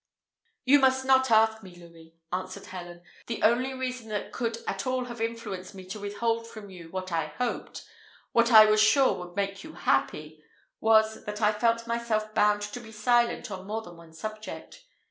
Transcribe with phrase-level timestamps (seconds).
[0.65, 5.05] "You must not ask me, Louis," answered Helen; "the only reason that could at all
[5.05, 7.85] have influenced me to withhold from you what I hoped
[8.31, 10.43] what I was sure would make you happy
[10.79, 14.83] was, that I felt myself bound to be silent on more than one subject.